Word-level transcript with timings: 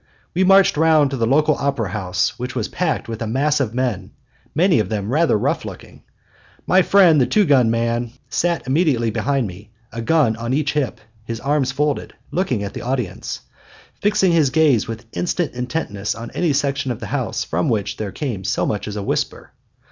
We 0.33 0.43
marched 0.43 0.77
round 0.77 1.11
to 1.11 1.15
the 1.17 1.27
local 1.27 1.53
opera 1.59 1.89
house, 1.89 2.39
which 2.39 2.55
was 2.55 2.67
packed 2.67 3.07
with 3.07 3.21
a 3.21 3.27
mass 3.27 3.59
of 3.59 3.75
men, 3.75 4.13
many 4.55 4.79
of 4.79 4.89
them 4.89 5.09
rather 5.13 5.37
rough 5.37 5.63
looking. 5.63 6.01
My 6.65 6.81
friend 6.81 7.21
the 7.21 7.27
two 7.27 7.45
gun 7.45 7.69
man 7.69 8.11
sat 8.27 8.65
immediately 8.65 9.11
behind 9.11 9.45
me, 9.45 9.69
a 9.91 10.01
gun 10.01 10.35
on 10.37 10.55
each 10.55 10.73
hip, 10.73 10.99
his 11.23 11.39
arms 11.39 11.71
folded, 11.71 12.15
looking 12.31 12.63
at 12.63 12.73
the 12.73 12.81
audience; 12.81 13.41
fixing 14.01 14.31
his 14.31 14.49
gaze 14.49 14.87
with 14.87 15.05
instant 15.15 15.53
intentness 15.53 16.15
on 16.15 16.31
any 16.31 16.51
section 16.51 16.89
of 16.89 16.99
the 16.99 17.05
house 17.13 17.43
from 17.43 17.69
which 17.69 17.97
there 17.97 18.11
came 18.11 18.43
so 18.43 18.65
much 18.65 18.87
as 18.87 18.95
a 18.95 19.03
whisper. 19.03 19.51